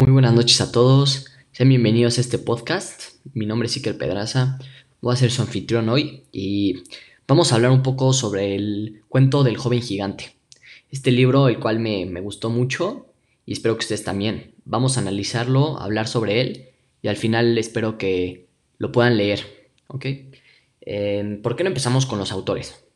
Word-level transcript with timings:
Muy 0.00 0.12
buenas 0.12 0.32
noches 0.32 0.62
a 0.62 0.72
todos, 0.72 1.26
sean 1.52 1.68
bienvenidos 1.68 2.16
a 2.16 2.22
este 2.22 2.38
podcast. 2.38 3.16
Mi 3.34 3.44
nombre 3.44 3.66
es 3.66 3.76
Iker 3.76 3.98
Pedraza, 3.98 4.58
voy 5.02 5.12
a 5.12 5.16
ser 5.16 5.30
su 5.30 5.42
anfitrión 5.42 5.90
hoy 5.90 6.22
y 6.32 6.84
vamos 7.28 7.52
a 7.52 7.56
hablar 7.56 7.70
un 7.70 7.82
poco 7.82 8.14
sobre 8.14 8.54
el 8.54 9.02
cuento 9.10 9.44
del 9.44 9.58
joven 9.58 9.82
gigante. 9.82 10.36
Este 10.90 11.10
libro, 11.10 11.48
el 11.48 11.58
cual 11.58 11.80
me, 11.80 12.18
gustó 12.22 12.48
mucho 12.48 13.12
y 13.44 13.52
espero 13.52 13.76
que 13.76 13.80
ustedes 13.80 14.02
también. 14.02 14.54
Vamos 14.64 14.96
a 14.96 15.00
analizarlo, 15.00 15.78
hablar 15.78 16.08
sobre 16.08 16.40
él 16.40 16.70
y 17.02 17.08
al 17.08 17.18
final 17.18 17.58
espero 17.58 17.98
que 17.98 18.46
lo 18.78 18.92
puedan 18.92 19.18
leer. 19.18 19.68
¿ok? 19.88 20.06
Em, 20.80 21.42
¿Por 21.42 21.56
qué 21.56 21.62
no 21.62 21.68
empezamos 21.68 22.06
con 22.06 22.18
los 22.18 22.32
autores? 22.32 22.86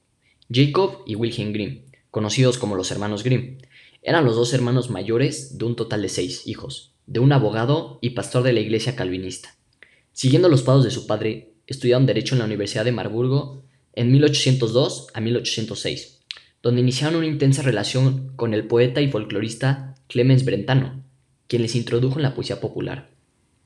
Jacob 0.51 1.03
y 1.05 1.17
Wilhelm 1.17 1.53
Grimm, 1.53 1.83
conocidos 2.11 2.57
como 2.57 2.77
los 2.77 2.91
hermanos 2.91 3.25
Grimm. 3.25 3.59
Eran 4.01 4.25
los 4.25 4.37
dos 4.37 4.55
hermanos 4.55 4.89
mayores 4.89 5.59
de 5.59 5.67
un 5.67 5.77
total 5.77 6.01
de 6.01 6.09
seis 6.09 6.47
hijos, 6.47 6.94
de 7.07 7.21
un 7.21 7.33
abogado 7.33 7.99
y 8.01 8.11
pastor 8.11 8.43
de 8.43 8.53
la 8.53 8.61
iglesia 8.61 8.97
calvinista. 8.97 9.57
Siguiendo 10.13 10.49
los 10.49 10.63
pasos 10.63 10.85
de 10.85 10.91
su 10.91 11.07
padre, 11.07 11.55
estudiaron 11.67 12.07
Derecho 12.07 12.35
en 12.35 12.41
la 12.41 12.45
Universidad 12.45 12.85
de 12.85 12.93
Marburgo 12.93 13.65
en 13.93 14.13
1802 14.13 15.09
a 15.13 15.21
1806, 15.21 16.21
donde 16.63 16.81
iniciaron 16.81 17.17
una 17.17 17.27
intensa 17.27 17.63
relación 17.63 18.33
con 18.37 18.55
el 18.55 18.67
poeta 18.67 19.01
y 19.01 19.11
folclorista 19.11 19.95
Clemens 20.09 20.45
Brentano, 20.45 21.05
quien 21.47 21.63
les 21.63 21.75
introdujo 21.75 22.17
en 22.17 22.23
la 22.23 22.35
poesía 22.35 22.61
popular, 22.61 23.11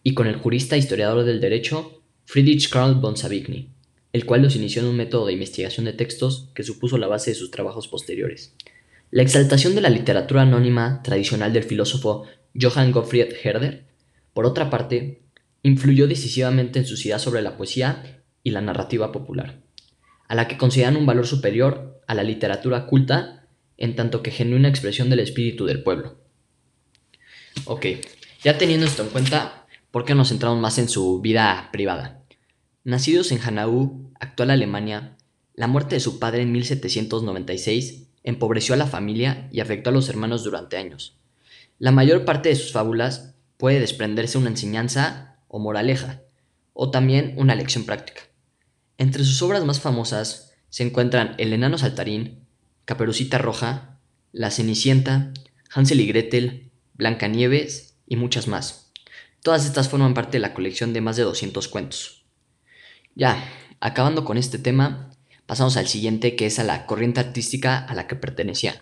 y 0.02 0.14
con 0.14 0.26
el 0.26 0.36
jurista 0.36 0.76
e 0.76 0.78
historiador 0.78 1.24
del 1.24 1.40
derecho 1.40 2.02
Friedrich 2.24 2.68
Karl 2.70 2.96
von 2.96 3.16
Savigny, 3.16 3.70
el 4.12 4.26
cual 4.26 4.42
los 4.42 4.56
inició 4.56 4.82
en 4.82 4.88
un 4.88 4.96
método 4.96 5.26
de 5.26 5.32
investigación 5.32 5.86
de 5.86 5.92
textos 5.92 6.50
que 6.54 6.62
supuso 6.62 6.98
la 6.98 7.06
base 7.06 7.30
de 7.30 7.36
sus 7.36 7.50
trabajos 7.50 7.88
posteriores. 7.88 8.54
La 9.10 9.22
exaltación 9.22 9.74
de 9.74 9.80
la 9.80 9.90
literatura 9.90 10.42
anónima 10.42 11.02
tradicional 11.02 11.52
del 11.52 11.64
filósofo 11.64 12.24
Johann 12.60 12.92
Gottfried 12.92 13.34
Herder, 13.42 13.86
por 14.32 14.46
otra 14.46 14.70
parte, 14.70 15.22
influyó 15.62 16.06
decisivamente 16.06 16.78
en 16.78 16.86
su 16.86 16.94
idea 16.94 17.18
sobre 17.18 17.42
la 17.42 17.56
poesía 17.56 18.22
y 18.42 18.50
la 18.50 18.60
narrativa 18.60 19.12
popular, 19.12 19.60
a 20.28 20.34
la 20.34 20.48
que 20.48 20.58
consideran 20.58 20.96
un 20.96 21.06
valor 21.06 21.26
superior 21.26 22.00
a 22.06 22.14
la 22.14 22.22
literatura 22.22 22.86
culta 22.86 23.46
en 23.76 23.94
tanto 23.94 24.22
que 24.22 24.30
genuina 24.30 24.68
expresión 24.68 25.10
del 25.10 25.20
espíritu 25.20 25.66
del 25.66 25.82
pueblo. 25.82 26.18
Ok, 27.64 27.86
ya 28.42 28.58
teniendo 28.58 28.86
esto 28.86 29.02
en 29.02 29.10
cuenta, 29.10 29.66
¿por 29.90 30.04
qué 30.04 30.14
nos 30.14 30.28
centramos 30.28 30.58
más 30.58 30.78
en 30.78 30.88
su 30.88 31.20
vida 31.20 31.68
privada? 31.72 32.22
Nacidos 32.84 33.32
en 33.32 33.40
Hanau, 33.40 34.12
actual 34.18 34.50
Alemania, 34.50 35.16
la 35.54 35.66
muerte 35.66 35.96
de 35.96 36.00
su 36.00 36.18
padre 36.18 36.42
en 36.42 36.52
1796 36.52 38.08
empobreció 38.22 38.74
a 38.74 38.78
la 38.78 38.86
familia 38.86 39.48
y 39.52 39.60
afectó 39.60 39.90
a 39.90 39.92
los 39.92 40.08
hermanos 40.08 40.44
durante 40.44 40.76
años. 40.76 41.18
La 41.78 41.92
mayor 41.92 42.24
parte 42.24 42.48
de 42.48 42.56
sus 42.56 42.72
fábulas 42.72 43.34
puede 43.56 43.80
desprenderse 43.80 44.38
una 44.38 44.50
enseñanza 44.50 45.38
o 45.48 45.58
moraleja, 45.58 46.22
o 46.72 46.90
también 46.90 47.34
una 47.36 47.54
lección 47.54 47.84
práctica. 47.84 48.22
Entre 48.96 49.24
sus 49.24 49.40
obras 49.42 49.64
más 49.64 49.80
famosas 49.80 50.54
se 50.70 50.82
encuentran 50.82 51.34
El 51.38 51.52
enano 51.52 51.78
saltarín, 51.78 52.46
Caperucita 52.84 53.38
roja, 53.38 54.00
La 54.32 54.50
cenicienta, 54.50 55.32
Hansel 55.72 56.00
y 56.00 56.06
Gretel, 56.06 56.70
Blancanieves 56.94 57.96
y 58.06 58.16
muchas 58.16 58.48
más. 58.48 58.92
Todas 59.42 59.64
estas 59.66 59.88
forman 59.88 60.14
parte 60.14 60.32
de 60.32 60.40
la 60.40 60.54
colección 60.54 60.92
de 60.92 61.00
más 61.00 61.16
de 61.16 61.22
200 61.22 61.68
cuentos. 61.68 62.24
Ya, 63.14 63.42
acabando 63.80 64.24
con 64.24 64.36
este 64.36 64.58
tema, 64.58 65.10
Pasamos 65.48 65.78
al 65.78 65.88
siguiente, 65.88 66.36
que 66.36 66.44
es 66.44 66.58
a 66.58 66.62
la 66.62 66.84
corriente 66.84 67.20
artística 67.20 67.78
a 67.78 67.94
la 67.94 68.06
que 68.06 68.16
pertenecían. 68.16 68.74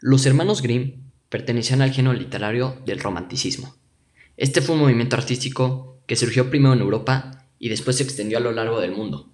Los 0.00 0.24
hermanos 0.24 0.62
Grimm 0.62 1.10
pertenecían 1.34 1.82
al 1.82 1.90
género 1.90 2.14
literario 2.14 2.80
del 2.86 3.00
romanticismo. 3.00 3.74
Este 4.36 4.60
fue 4.60 4.76
un 4.76 4.82
movimiento 4.82 5.16
artístico 5.16 5.98
que 6.06 6.14
surgió 6.14 6.48
primero 6.48 6.74
en 6.74 6.80
Europa 6.80 7.48
y 7.58 7.70
después 7.70 7.96
se 7.96 8.04
extendió 8.04 8.38
a 8.38 8.40
lo 8.40 8.52
largo 8.52 8.80
del 8.80 8.92
mundo. 8.92 9.32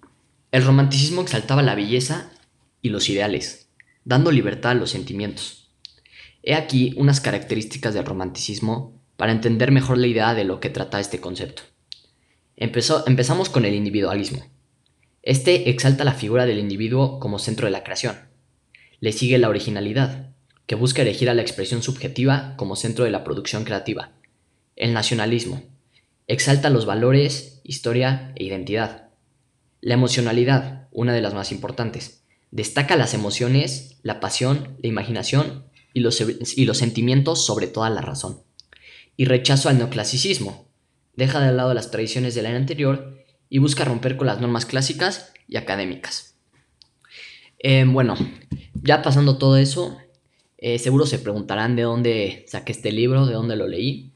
El 0.51 0.65
romanticismo 0.65 1.21
exaltaba 1.21 1.61
la 1.61 1.75
belleza 1.75 2.31
y 2.81 2.89
los 2.89 3.07
ideales, 3.07 3.69
dando 4.03 4.31
libertad 4.31 4.71
a 4.71 4.73
los 4.73 4.89
sentimientos. 4.89 5.69
He 6.41 6.55
aquí 6.55 6.95
unas 6.97 7.21
características 7.21 7.93
del 7.93 8.05
romanticismo 8.05 8.99
para 9.15 9.31
entender 9.31 9.71
mejor 9.71 9.99
la 9.99 10.07
idea 10.07 10.33
de 10.33 10.43
lo 10.43 10.59
que 10.59 10.71
trata 10.71 10.99
este 10.99 11.21
concepto. 11.21 11.61
empezamos 12.55 13.49
con 13.49 13.63
el 13.63 13.75
individualismo. 13.75 14.43
Este 15.21 15.69
exalta 15.69 16.03
la 16.03 16.15
figura 16.15 16.47
del 16.47 16.57
individuo 16.57 17.19
como 17.19 17.37
centro 17.37 17.67
de 17.67 17.71
la 17.71 17.83
creación. 17.83 18.15
Le 19.01 19.11
sigue 19.11 19.37
la 19.37 19.49
originalidad, 19.49 20.30
que 20.71 20.75
busca 20.75 21.01
elegir 21.01 21.29
a 21.29 21.33
la 21.33 21.41
expresión 21.41 21.83
subjetiva 21.83 22.53
como 22.55 22.77
centro 22.77 23.03
de 23.03 23.11
la 23.11 23.25
producción 23.25 23.65
creativa. 23.65 24.13
El 24.77 24.93
nacionalismo. 24.93 25.63
Exalta 26.27 26.69
los 26.69 26.85
valores, 26.85 27.59
historia 27.65 28.31
e 28.37 28.45
identidad. 28.45 29.09
La 29.81 29.95
emocionalidad, 29.95 30.87
una 30.93 31.13
de 31.13 31.19
las 31.19 31.33
más 31.33 31.51
importantes. 31.51 32.23
Destaca 32.51 32.95
las 32.95 33.13
emociones, 33.13 33.97
la 34.01 34.21
pasión, 34.21 34.77
la 34.81 34.87
imaginación 34.87 35.65
y 35.93 35.99
los, 35.99 36.21
y 36.21 36.63
los 36.63 36.77
sentimientos 36.77 37.45
sobre 37.45 37.67
toda 37.67 37.89
la 37.89 37.99
razón. 37.99 38.41
Y 39.17 39.25
rechazo 39.25 39.67
al 39.67 39.77
neoclasicismo. 39.77 40.69
Deja 41.17 41.41
de 41.41 41.51
lado 41.51 41.73
las 41.73 41.91
tradiciones 41.91 42.33
del 42.33 42.45
año 42.45 42.55
anterior 42.55 43.17
y 43.49 43.57
busca 43.57 43.83
romper 43.83 44.15
con 44.15 44.27
las 44.27 44.39
normas 44.39 44.65
clásicas 44.65 45.33
y 45.49 45.57
académicas. 45.57 46.37
Eh, 47.59 47.83
bueno, 47.85 48.15
ya 48.81 49.01
pasando 49.01 49.37
todo 49.37 49.57
eso, 49.57 49.97
eh, 50.61 50.79
seguro 50.79 51.05
se 51.05 51.19
preguntarán 51.19 51.75
de 51.75 51.81
dónde 51.81 52.45
saqué 52.47 52.71
este 52.71 52.91
libro, 52.91 53.25
de 53.25 53.33
dónde 53.33 53.55
lo 53.55 53.67
leí. 53.67 54.11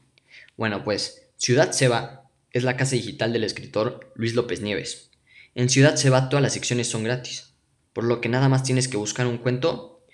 Bueno, 0.56 0.84
pues 0.84 1.28
Ciudad 1.36 1.72
Seba 1.72 2.30
es 2.52 2.62
la 2.62 2.76
casa 2.76 2.94
digital 2.96 3.32
del 3.32 3.44
escritor 3.44 4.12
Luis 4.14 4.34
López 4.34 4.62
Nieves. 4.62 5.10
En 5.54 5.68
Ciudad 5.68 5.96
Seba 5.96 6.28
todas 6.28 6.42
las 6.42 6.52
secciones 6.52 6.88
son 6.88 7.02
gratis, 7.02 7.52
por 7.92 8.04
lo 8.04 8.20
que 8.20 8.28
nada 8.28 8.48
más 8.48 8.62
tienes 8.62 8.88
que 8.88 8.96
buscar 8.96 9.26
un 9.26 9.38
cuento 9.38 10.04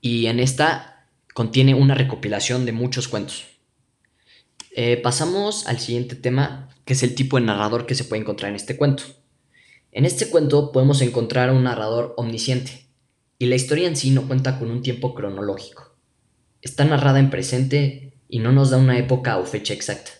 y 0.00 0.26
en 0.26 0.40
esta 0.40 1.06
contiene 1.34 1.74
una 1.74 1.94
recopilación 1.94 2.64
de 2.64 2.72
muchos 2.72 3.06
cuentos. 3.06 3.44
Eh, 4.74 4.96
pasamos 4.96 5.66
al 5.66 5.78
siguiente 5.78 6.16
tema, 6.16 6.70
que 6.84 6.94
es 6.94 7.02
el 7.02 7.14
tipo 7.14 7.38
de 7.38 7.44
narrador 7.44 7.86
que 7.86 7.94
se 7.94 8.04
puede 8.04 8.22
encontrar 8.22 8.50
en 8.50 8.56
este 8.56 8.76
cuento. 8.76 9.04
En 9.92 10.04
este 10.06 10.30
cuento 10.30 10.72
podemos 10.72 11.02
encontrar 11.02 11.52
un 11.52 11.64
narrador 11.64 12.14
omnisciente, 12.16 12.83
y 13.44 13.46
la 13.46 13.56
historia 13.56 13.86
en 13.86 13.94
sí 13.94 14.10
no 14.10 14.26
cuenta 14.26 14.58
con 14.58 14.70
un 14.70 14.80
tiempo 14.80 15.14
cronológico. 15.14 15.94
Está 16.62 16.86
narrada 16.86 17.18
en 17.18 17.28
presente 17.28 18.14
y 18.26 18.38
no 18.38 18.52
nos 18.52 18.70
da 18.70 18.78
una 18.78 18.96
época 18.96 19.36
o 19.36 19.44
fecha 19.44 19.74
exacta. 19.74 20.12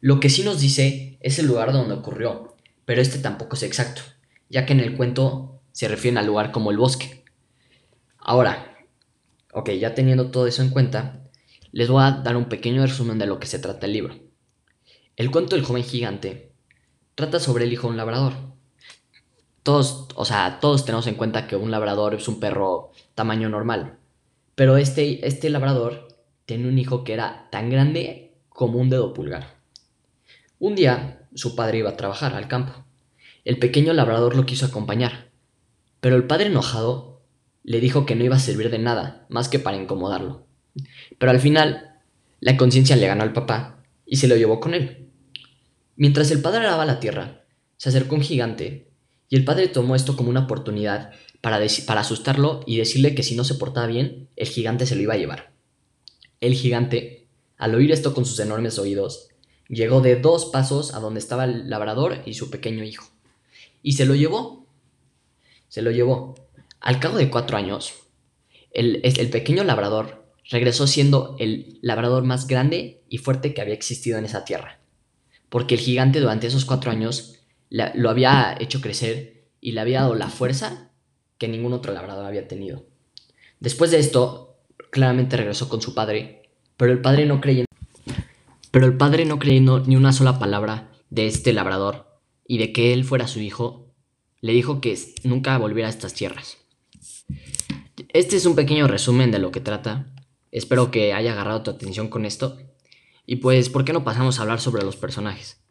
Lo 0.00 0.18
que 0.18 0.28
sí 0.28 0.42
nos 0.42 0.60
dice 0.60 1.16
es 1.20 1.38
el 1.38 1.46
lugar 1.46 1.72
donde 1.72 1.94
ocurrió, 1.94 2.56
pero 2.84 3.00
este 3.00 3.20
tampoco 3.20 3.54
es 3.54 3.62
exacto, 3.62 4.02
ya 4.48 4.66
que 4.66 4.72
en 4.72 4.80
el 4.80 4.96
cuento 4.96 5.62
se 5.70 5.86
refiere 5.86 6.18
al 6.18 6.26
lugar 6.26 6.50
como 6.50 6.72
el 6.72 6.76
bosque. 6.76 7.22
Ahora, 8.18 8.76
ok, 9.52 9.70
ya 9.70 9.94
teniendo 9.94 10.32
todo 10.32 10.48
eso 10.48 10.60
en 10.62 10.70
cuenta, 10.70 11.22
les 11.70 11.88
voy 11.88 12.02
a 12.02 12.10
dar 12.10 12.36
un 12.36 12.48
pequeño 12.48 12.84
resumen 12.84 13.20
de 13.20 13.26
lo 13.26 13.38
que 13.38 13.46
se 13.46 13.60
trata 13.60 13.86
el 13.86 13.92
libro. 13.92 14.16
El 15.14 15.30
cuento 15.30 15.54
del 15.54 15.64
joven 15.64 15.84
gigante 15.84 16.50
trata 17.14 17.38
sobre 17.38 17.62
el 17.62 17.72
hijo 17.72 17.86
de 17.86 17.92
un 17.92 17.96
labrador. 17.96 18.32
Todos, 19.66 20.06
o 20.14 20.24
sea, 20.24 20.60
todos 20.60 20.84
tenemos 20.84 21.08
en 21.08 21.16
cuenta 21.16 21.48
que 21.48 21.56
un 21.56 21.72
labrador 21.72 22.14
es 22.14 22.28
un 22.28 22.38
perro 22.38 22.92
tamaño 23.16 23.48
normal. 23.48 23.98
Pero 24.54 24.76
este, 24.76 25.26
este 25.26 25.50
labrador 25.50 26.06
tiene 26.44 26.68
un 26.68 26.78
hijo 26.78 27.02
que 27.02 27.14
era 27.14 27.48
tan 27.50 27.68
grande 27.68 28.36
como 28.48 28.78
un 28.78 28.90
dedo 28.90 29.12
pulgar. 29.12 29.56
Un 30.60 30.76
día 30.76 31.26
su 31.34 31.56
padre 31.56 31.78
iba 31.78 31.90
a 31.90 31.96
trabajar 31.96 32.36
al 32.36 32.46
campo. 32.46 32.84
El 33.44 33.58
pequeño 33.58 33.92
labrador 33.92 34.36
lo 34.36 34.46
quiso 34.46 34.66
acompañar, 34.66 35.30
pero 35.98 36.14
el 36.14 36.28
padre 36.28 36.46
enojado 36.46 37.22
le 37.64 37.80
dijo 37.80 38.06
que 38.06 38.14
no 38.14 38.22
iba 38.22 38.36
a 38.36 38.38
servir 38.38 38.70
de 38.70 38.78
nada 38.78 39.26
más 39.28 39.48
que 39.48 39.58
para 39.58 39.78
incomodarlo. 39.78 40.46
Pero 41.18 41.32
al 41.32 41.40
final, 41.40 41.96
la 42.38 42.56
conciencia 42.56 42.94
le 42.94 43.08
ganó 43.08 43.24
al 43.24 43.32
papá 43.32 43.82
y 44.06 44.18
se 44.18 44.28
lo 44.28 44.36
llevó 44.36 44.60
con 44.60 44.74
él. 44.74 45.08
Mientras 45.96 46.30
el 46.30 46.40
padre 46.40 46.60
araba 46.60 46.86
la 46.86 47.00
tierra, 47.00 47.42
se 47.78 47.88
acercó 47.88 48.14
un 48.14 48.22
gigante 48.22 48.85
y 49.28 49.36
el 49.36 49.44
padre 49.44 49.68
tomó 49.68 49.96
esto 49.96 50.16
como 50.16 50.30
una 50.30 50.44
oportunidad 50.44 51.12
para, 51.40 51.60
para 51.86 52.00
asustarlo 52.00 52.62
y 52.66 52.76
decirle 52.76 53.14
que 53.14 53.22
si 53.22 53.34
no 53.34 53.44
se 53.44 53.54
portaba 53.54 53.86
bien, 53.86 54.28
el 54.36 54.48
gigante 54.48 54.86
se 54.86 54.94
lo 54.94 55.02
iba 55.02 55.14
a 55.14 55.18
llevar. 55.18 55.52
El 56.40 56.54
gigante, 56.54 57.26
al 57.56 57.74
oír 57.74 57.92
esto 57.92 58.14
con 58.14 58.24
sus 58.24 58.38
enormes 58.38 58.78
oídos, 58.78 59.28
llegó 59.68 60.00
de 60.00 60.16
dos 60.16 60.46
pasos 60.46 60.94
a 60.94 61.00
donde 61.00 61.20
estaba 61.20 61.44
el 61.44 61.68
labrador 61.68 62.22
y 62.24 62.34
su 62.34 62.50
pequeño 62.50 62.84
hijo. 62.84 63.08
Y 63.82 63.92
se 63.92 64.06
lo 64.06 64.14
llevó. 64.14 64.66
Se 65.68 65.82
lo 65.82 65.90
llevó. 65.90 66.34
Al 66.80 67.00
cabo 67.00 67.16
de 67.16 67.30
cuatro 67.30 67.56
años, 67.56 67.94
el, 68.72 69.00
el 69.02 69.30
pequeño 69.30 69.64
labrador 69.64 70.26
regresó 70.48 70.86
siendo 70.86 71.34
el 71.40 71.78
labrador 71.82 72.24
más 72.24 72.46
grande 72.46 73.02
y 73.08 73.18
fuerte 73.18 73.54
que 73.54 73.60
había 73.60 73.74
existido 73.74 74.18
en 74.18 74.24
esa 74.24 74.44
tierra, 74.44 74.78
porque 75.48 75.74
el 75.74 75.80
gigante 75.80 76.20
durante 76.20 76.46
esos 76.46 76.64
cuatro 76.64 76.90
años 76.90 77.35
lo 77.94 78.10
había 78.10 78.56
hecho 78.58 78.80
crecer 78.80 79.48
y 79.60 79.72
le 79.72 79.80
había 79.80 80.00
dado 80.00 80.14
la 80.14 80.28
fuerza 80.28 80.90
que 81.38 81.48
ningún 81.48 81.72
otro 81.72 81.92
labrador 81.92 82.24
había 82.24 82.48
tenido. 82.48 82.86
Después 83.60 83.90
de 83.90 83.98
esto, 83.98 84.58
claramente 84.90 85.36
regresó 85.36 85.68
con 85.68 85.82
su 85.82 85.94
padre, 85.94 86.50
pero 86.76 86.92
el 86.92 87.00
padre 87.00 87.26
no 87.26 87.40
creyendo, 87.40 87.66
Pero 88.70 88.86
el 88.86 88.96
padre 88.96 89.24
no 89.24 89.38
creyendo 89.38 89.80
ni 89.80 89.96
una 89.96 90.12
sola 90.12 90.38
palabra 90.38 90.92
de 91.10 91.26
este 91.26 91.52
labrador 91.52 92.20
y 92.46 92.58
de 92.58 92.72
que 92.72 92.92
él 92.92 93.04
fuera 93.04 93.26
su 93.26 93.40
hijo, 93.40 93.94
le 94.40 94.52
dijo 94.52 94.80
que 94.80 94.96
nunca 95.24 95.56
volviera 95.58 95.88
a 95.88 95.90
estas 95.90 96.14
tierras. 96.14 96.58
Este 98.12 98.36
es 98.36 98.46
un 98.46 98.54
pequeño 98.54 98.86
resumen 98.86 99.30
de 99.30 99.38
lo 99.38 99.50
que 99.50 99.60
trata. 99.60 100.14
Espero 100.50 100.90
que 100.90 101.12
haya 101.12 101.32
agarrado 101.32 101.62
tu 101.62 101.70
atención 101.70 102.08
con 102.08 102.24
esto. 102.24 102.58
Y 103.26 103.36
pues, 103.36 103.68
¿por 103.68 103.84
qué 103.84 103.92
no 103.92 104.04
pasamos 104.04 104.38
a 104.38 104.42
hablar 104.42 104.60
sobre 104.60 104.84
los 104.84 104.96
personajes? 104.96 105.65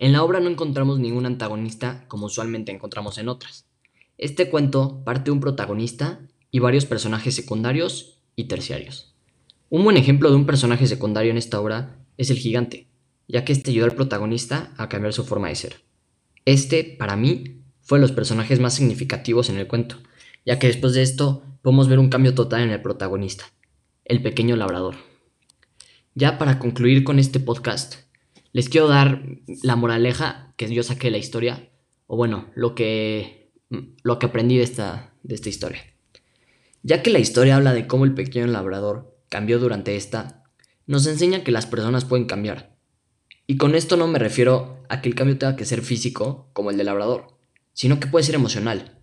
En 0.00 0.12
la 0.12 0.22
obra 0.22 0.38
no 0.38 0.48
encontramos 0.48 1.00
ningún 1.00 1.26
antagonista 1.26 2.04
como 2.06 2.26
usualmente 2.26 2.70
encontramos 2.70 3.18
en 3.18 3.28
otras. 3.28 3.66
Este 4.16 4.48
cuento 4.48 5.02
parte 5.04 5.24
de 5.24 5.30
un 5.32 5.40
protagonista 5.40 6.20
y 6.52 6.60
varios 6.60 6.86
personajes 6.86 7.34
secundarios 7.34 8.20
y 8.36 8.44
terciarios. 8.44 9.16
Un 9.70 9.82
buen 9.82 9.96
ejemplo 9.96 10.30
de 10.30 10.36
un 10.36 10.46
personaje 10.46 10.86
secundario 10.86 11.32
en 11.32 11.36
esta 11.36 11.60
obra 11.60 11.98
es 12.16 12.30
el 12.30 12.36
gigante, 12.36 12.86
ya 13.26 13.44
que 13.44 13.52
este 13.52 13.72
ayudó 13.72 13.86
al 13.86 13.96
protagonista 13.96 14.72
a 14.76 14.88
cambiar 14.88 15.12
su 15.12 15.24
forma 15.24 15.48
de 15.48 15.56
ser. 15.56 15.82
Este, 16.44 16.84
para 16.84 17.16
mí, 17.16 17.62
fue 17.80 17.98
de 17.98 18.02
los 18.02 18.12
personajes 18.12 18.60
más 18.60 18.74
significativos 18.74 19.50
en 19.50 19.58
el 19.58 19.66
cuento, 19.66 19.96
ya 20.46 20.60
que 20.60 20.68
después 20.68 20.94
de 20.94 21.02
esto 21.02 21.42
podemos 21.60 21.88
ver 21.88 21.98
un 21.98 22.08
cambio 22.08 22.36
total 22.36 22.62
en 22.62 22.70
el 22.70 22.82
protagonista, 22.82 23.46
el 24.04 24.22
pequeño 24.22 24.54
labrador. 24.54 24.94
Ya 26.14 26.38
para 26.38 26.60
concluir 26.60 27.02
con 27.02 27.18
este 27.18 27.40
podcast, 27.40 28.07
les 28.52 28.68
quiero 28.68 28.88
dar 28.88 29.22
la 29.62 29.76
moraleja 29.76 30.54
que 30.56 30.72
yo 30.72 30.82
saqué 30.82 31.08
de 31.08 31.12
la 31.12 31.18
historia, 31.18 31.70
o 32.06 32.16
bueno, 32.16 32.50
lo 32.54 32.74
que, 32.74 33.52
lo 34.02 34.18
que 34.18 34.26
aprendí 34.26 34.56
de 34.56 34.64
esta, 34.64 35.14
de 35.22 35.34
esta 35.34 35.48
historia. 35.48 35.82
Ya 36.82 37.02
que 37.02 37.10
la 37.10 37.18
historia 37.18 37.56
habla 37.56 37.74
de 37.74 37.86
cómo 37.86 38.04
el 38.04 38.14
pequeño 38.14 38.46
labrador 38.46 39.16
cambió 39.28 39.58
durante 39.58 39.96
esta, 39.96 40.44
nos 40.86 41.06
enseña 41.06 41.44
que 41.44 41.52
las 41.52 41.66
personas 41.66 42.04
pueden 42.04 42.26
cambiar. 42.26 42.76
Y 43.46 43.56
con 43.56 43.74
esto 43.74 43.96
no 43.96 44.06
me 44.06 44.18
refiero 44.18 44.82
a 44.88 45.00
que 45.00 45.08
el 45.08 45.14
cambio 45.14 45.38
tenga 45.38 45.56
que 45.56 45.64
ser 45.64 45.82
físico, 45.82 46.50
como 46.52 46.70
el 46.70 46.76
del 46.76 46.86
labrador, 46.86 47.38
sino 47.72 48.00
que 48.00 48.06
puede 48.06 48.24
ser 48.24 48.34
emocional. 48.34 48.98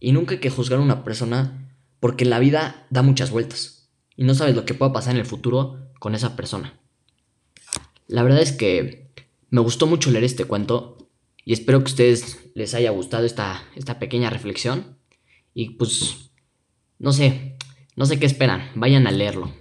Y 0.00 0.12
nunca 0.12 0.34
hay 0.34 0.40
que 0.40 0.50
juzgar 0.50 0.80
a 0.80 0.82
una 0.82 1.04
persona 1.04 1.76
porque 2.00 2.24
la 2.24 2.38
vida 2.38 2.86
da 2.90 3.02
muchas 3.02 3.30
vueltas 3.30 3.90
y 4.16 4.24
no 4.24 4.34
sabes 4.34 4.56
lo 4.56 4.64
que 4.64 4.74
pueda 4.74 4.92
pasar 4.92 5.14
en 5.14 5.20
el 5.20 5.26
futuro 5.26 5.92
con 5.98 6.14
esa 6.14 6.34
persona. 6.34 6.79
La 8.10 8.24
verdad 8.24 8.42
es 8.42 8.50
que 8.50 9.08
me 9.50 9.60
gustó 9.60 9.86
mucho 9.86 10.10
leer 10.10 10.24
este 10.24 10.44
cuento 10.44 10.98
y 11.44 11.52
espero 11.52 11.78
que 11.78 11.84
a 11.84 11.92
ustedes 11.92 12.38
les 12.56 12.74
haya 12.74 12.90
gustado 12.90 13.24
esta, 13.24 13.62
esta 13.76 14.00
pequeña 14.00 14.30
reflexión 14.30 14.98
y 15.54 15.76
pues 15.76 16.32
no 16.98 17.12
sé, 17.12 17.56
no 17.94 18.06
sé 18.06 18.18
qué 18.18 18.26
esperan, 18.26 18.72
vayan 18.74 19.06
a 19.06 19.12
leerlo. 19.12 19.52